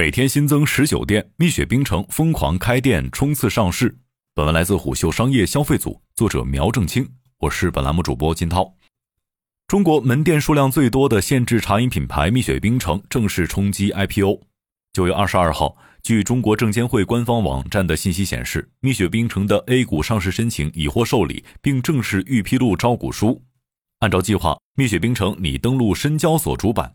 [0.00, 3.98] 每天新增十九店，蜜雪冰城疯狂开店冲刺上市。
[4.34, 7.06] 本文来自虎嗅商业消费组，作者苗正清，
[7.40, 8.74] 我是本栏目主播金涛。
[9.68, 14.40] 中国门店数量最多的限制茶饮品牌蜜雪冰城正式冲击 IPO。
[14.94, 23.42] 九月二十二号，据中国证监会官方网站的信息显示，蜜雪冰城的 A 股上市申请已获受理，并正式预披露招股书。
[23.98, 26.94] 按照计划，蜜雪冰城拟登陆深交所主板。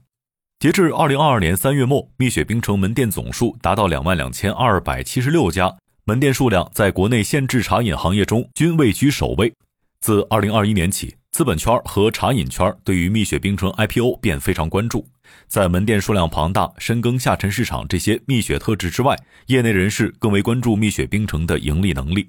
[0.66, 5.72] 截至二零二二年三月末，蜜雪冰城门店总数达到两万两千二百七十六家，
[6.06, 9.54] 门店数量在国内限制茶饮行业中均位居首位。
[10.02, 15.08] 自二零二一年起，资本圈和茶饮圈对于蜜雪冰城 IPO 便非常关注。
[15.48, 22.28] 在门店数量庞大、深耕下沉市场这些蜜雪特质之外，业内人士更为关注蜜雪冰城的盈利能力。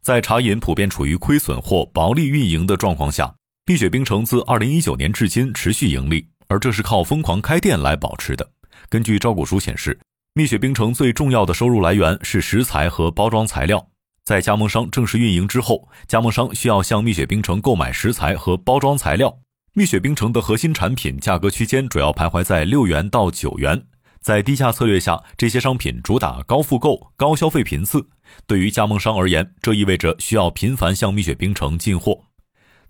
[0.00, 3.34] 在茶饮普遍处于亏损或薄利运营的状况下，
[3.66, 6.26] 蜜雪冰城自二零一九年至今持续盈利。
[6.48, 8.50] 而这是靠疯狂开店来保持的。
[8.88, 9.98] 根据招股书显示，
[10.34, 13.88] 蜜雪冰城最重要的收入来源是食材和包装材料。
[14.24, 19.38] 在加盟商正式运营之后，加盟商需要向蜜雪冰城购买食材和包装材料。
[19.72, 23.84] 蜜雪冰城的核心产品价格区间主要徘徊在六元到九元。
[24.20, 28.08] 在低价策略下，这些商品主打高复购、高消费频次。
[28.46, 32.24] 对于加盟商而言，这意味着需要频繁向蜜雪冰城进货。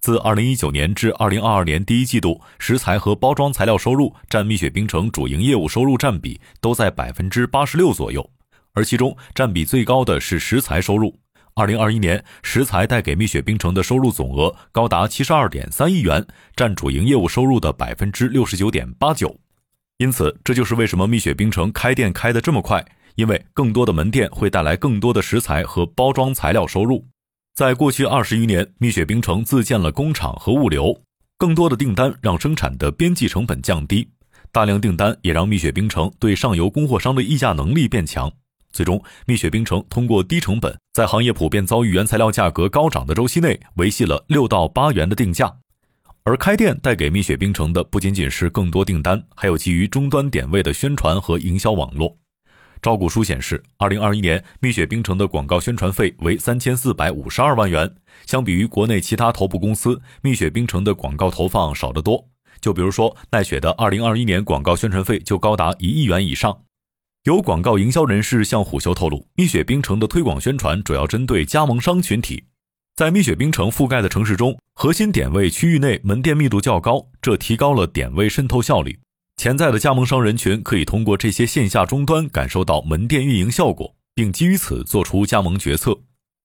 [0.06, 8.30] 自二零一九年至二零二二年第一季度，食材和包装材料收入占蜜雪冰城主营业务收入占比都在百分之八十六左右，
[8.72, 11.12] 而其中占比最高的是食材收入。
[11.56, 19.36] 二零二一年，食材带给蜜雪冰城的收入总额高达七十二点三亿元，占主营业务收入的百分之六十九点八九。
[19.96, 22.84] 因此，这就是为什么蜜雪冰城开店开得这么快，
[23.16, 27.04] 因为更多的门店会带来更多的食材和包装材料收入。
[27.56, 31.00] 在过去二十余年，蜜雪冰城自建了工厂和物流，
[31.38, 34.06] 更多的订单让生产的边际成本降低，
[34.52, 38.30] 大量订单也让蜜雪冰城对上游供货商的议价能力变强。
[38.72, 45.50] 最终，蜜雪冰城通过低成本，在行业普遍遭遇原材料价格高涨的周期内，维系了六到八元的定价。
[46.24, 52.18] 而开店带给蜜雪冰城的不仅仅是更多订单，还有基于终端点位的宣传和营销网络。
[52.86, 57.92] 招股书显示，二零二一年蜜雪冰城的广告宣传费为三千四百五十二万元。
[58.26, 62.28] 相比于国内其他头部公司，蜜雪冰城的广告投放少得多。
[62.60, 66.56] 就比如说奈雪的二零二一年广告宣传费就高达一亿元以上。
[67.24, 72.44] 有广告营销人士向虎嗅透露，蜜雪冰城的推广宣传主要针对加盟商群体，
[72.94, 79.00] 在蜜雪冰城覆盖的城市中，核心点位区域内门店密度较高，这提高了点位渗透效率。
[79.36, 85.96] 潜在的加盟商人群可以通过这些线下终端感受到门店运营效果，并基于此做出加盟决策。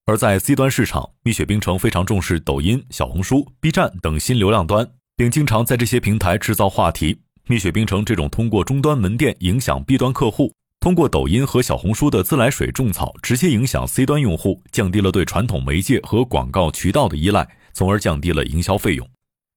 [0.06, 7.18] 而在 C 端市场，蜜雪冰城非常重视抖音、小红书、B 站等新流量端，并经常在这些平台制造话题。
[7.48, 19.10] 蜜雪冰城这种通过终端门店影响 B 端客户，通过抖音和小红书的自来水种草直接影响 C 端用户，降低了对传统媒介和广告渠道的依赖，从而降低了营销费用。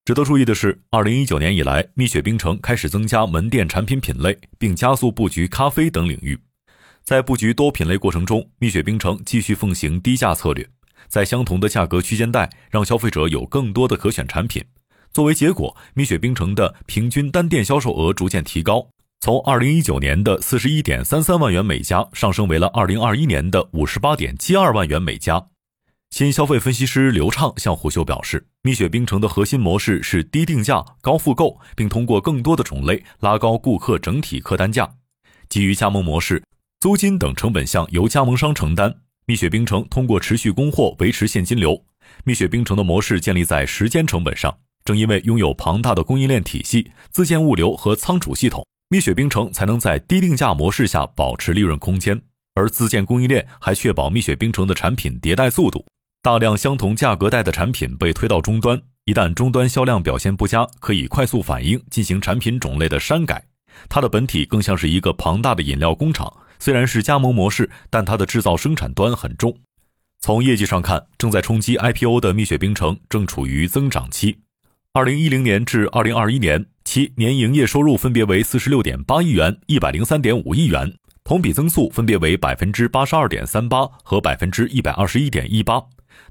[0.05, 6.39] 值得注意的是，二零一九年以来，蜜雪冰城开始增加门店产品品类，并加速布局咖啡等领域。
[7.03, 10.63] 在布局多品类过程中，蜜雪冰城继续奉行低价策略，
[11.07, 14.63] 在相同的价格区间带，让消费者有更多的可选产品。
[15.11, 18.87] 作为结果，蜜雪冰城的平均单店销售额逐渐提高，
[19.21, 25.47] 从二零一九年的四十一点三三万元每家，上升为了二零二一年的五十八点七二万元每家。
[26.11, 34.91] 新消费分析师刘畅向虎嗅表示，蜜雪冰城的核心模式是低定价、高复购，并通过更多的种类拉高顾客整体客单价。
[35.49, 36.43] 基于加盟模式，
[36.79, 38.91] 租金等成本项由加盟商承担。
[39.27, 41.79] 蜜雪冰城通过持续供货维持现金流。
[42.23, 52.19] 蜜雪冰城的模式建立在时间成本上，正因为拥有庞大的供应链体系、自建物流和仓储系统，蜜雪冰城才能在低定价模式下保持利润空间。
[52.55, 55.85] 而自建供应链还确保蜜雪冰城的产品迭代速度。
[56.25, 63.45] 大量相同价格带的产品被推到终端，一旦终端销量表现不佳，可以快速反应，进行产品种类的删改。
[63.87, 69.55] 它的本体更像是一个庞大的饮料工厂，虽然是加盟模式，但它的制造生产端很重。
[70.19, 74.39] 从业绩上看，正在冲击 IPO 的蜜雪冰城正处于增长期。
[74.93, 80.91] 二零一零年至二零二一年，其年营业收入分别为四十六点八亿元、一百零三点五亿元，
[81.23, 85.79] 同比增速分别为百分之八十二点三八和百分之一百二十一点一八。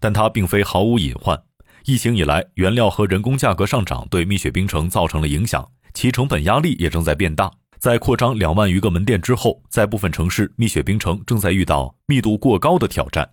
[0.00, 1.40] 但它并非毫无隐患。
[1.84, 7.50] 疫情以来，原料和人工价格上涨对蜜雪冰城造成了影响，其成本压力也正在变大。
[7.78, 13.28] 在扩张两万余个门店之后，在部分城市，蜜雪冰城正在遇到密度过高的挑战。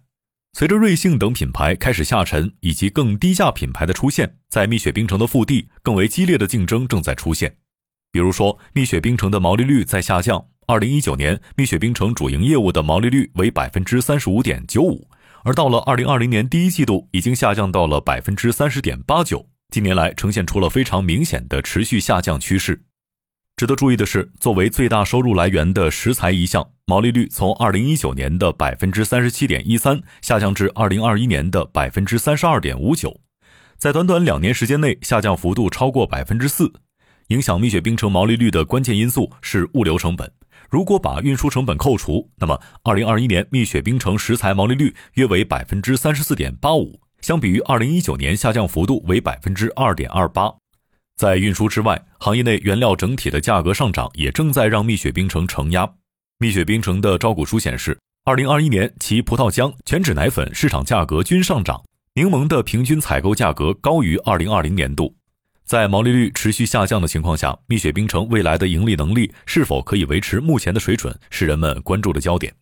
[0.52, 7.56] 随着瑞幸等品牌开始下沉，以及更低价品牌的出现，在蜜雪冰城的腹地，更为激烈的竞争正在出现。
[8.12, 15.08] 比如说，蜜雪冰城的毛利率在下降，二零一九年蜜雪冰城主营业务的毛利率为百分之三十五点九五，
[15.44, 22.84] 而到了二零二零年第一季度已经下降到了百分之三十点八九，近年来呈现出了非常明显的持续下降趋势。
[23.56, 33.20] 值得注意的是，作为最大收入来源的食材一项，毛利率从二零一九年的百分之三十七点一三下降至二零二一年的百分之三十二点五九，
[33.78, 36.72] 在短短两年时间内下降幅度超过百分之四。
[37.32, 40.30] 影响蜜雪冰城毛利率的关键因素是物流成本。
[40.70, 50.52] 如果把运输成本扣除，那么二零二一年蜜雪冰城食材毛利率约为百分之三十四点八五，相比于二零一九年下降幅度为百分之二点二八。
[51.16, 55.90] 在运输之外，行业内原料整体的价格上涨也正在让蜜雪冰城承压。
[56.38, 61.82] 蜜雪冰城的招股书显示，二零二一年其葡萄浆、全脂奶粉市场价格均上涨，
[62.16, 65.16] 柠檬的平均采购价格高于二零二零年度。
[65.72, 72.54] 在毛利率持续下降的情况下，蜜雪冰城未来的盈利能力是否可以维持目前的水准，是人们关注的焦点。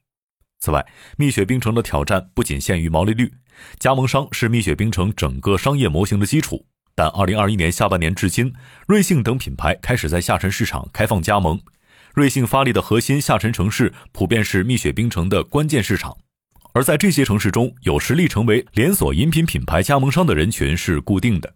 [0.60, 0.86] 此外，
[1.18, 3.34] 蜜雪冰城的挑战不仅限于毛利率，
[3.80, 6.64] 加盟商是蜜雪冰城整个商业模型的基础。
[6.94, 8.54] 但2021年下半年至今，
[8.86, 11.60] 瑞幸等品牌开始在下沉市场开放加盟，
[12.14, 16.16] 瑞幸发力的核心下沉城市普遍是蜜雪冰城的关键市场，
[16.74, 21.56] 而在这些城市中有实力成为连锁饮品品牌加盟商的人群是固定的。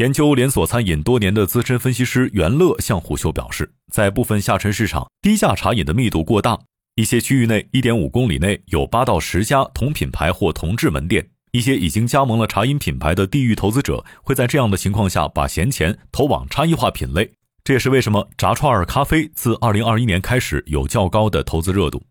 [0.00, 6.58] 研究连锁餐饮多年的资深分析师袁乐向虎嗅表示，在部分下沉市场，低价茶饮的密度过大，
[6.94, 11.28] 一些区域内一点五公里内有八到十家同品牌或同质门店。
[11.52, 17.32] 一些已经加盟了茶饮品牌的地域投资者会在这样的情况下把闲钱投往差异化品类，
[17.62, 22.02] 这也是为什么炸串儿咖啡自二零二一年开始有较高的投资热度。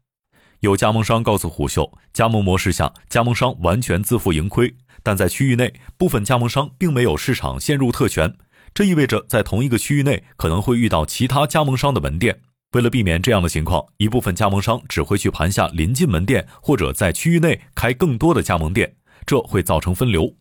[0.59, 4.75] 有加盟商告诉虎嗅，加盟模式下，加盟商完全自负盈亏。
[5.03, 8.35] 但在区域内，部分加盟商并没有市场陷入特权，
[8.73, 12.41] 这意味着在同一个区域内可能会遇到其他加盟商的门店。
[12.73, 20.35] 为了避免这样的情况，一部分加盟商只会去盘下临近门店，或者在区域内开更多的加盟店，这会造成分流。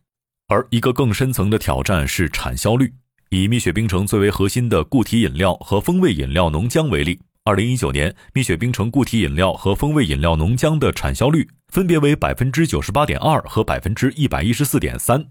[0.48, 2.92] 而一个更深层的挑战是产销率。
[3.30, 7.20] 以蜜雪冰城最为核心的固体饮料和风味饮料浓浆为例。
[7.48, 15.24] 二零一九年，蜜雪冰城固体饮料和风味饮料浓浆的产销率分别为百分之九十八点二和百分之一百一十四点三，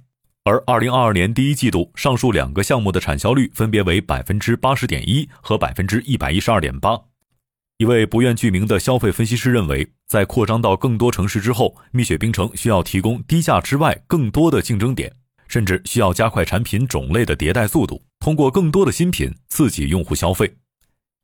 [0.44, 7.00] 而二零二二年第一季度，上述两个项目的产销率分别为百分之八十点一和百分之一百一十二点八。
[7.78, 15.13] 一位不愿具名的消费分析师认为，在扩张到更多城市之后，蜜雪冰城需要提供低价之外更多的竞争点，
[15.48, 20.52] 甚至需要加快产品种类的迭代速度，通过更多的新品刺激用户消费。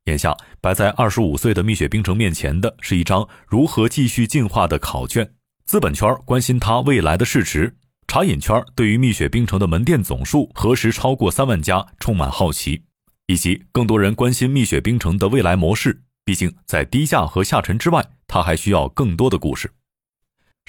[0.06, 5.34] 眼下摆在二十五岁的蜜雪冰城面前的是一张如何继续进化的考卷。
[5.66, 7.74] 资本圈关心它未来的市值，
[8.06, 12.84] 茶饮圈对于蜜雪冰城的门店总数何时超过三万家充满好奇，
[13.28, 16.02] 以及更多人关心蜜雪冰城的未来模式。
[16.26, 19.72] 毕竟在低价和下沉之外，它还需要更多的故事。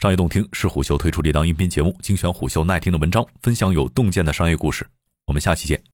[0.01, 4.87] 商业洞听是虎嗅推出的一档音频节目，精选虎嗅耐听的文章，分享有洞见的商业故事。
[5.27, 5.81] 我们下期见。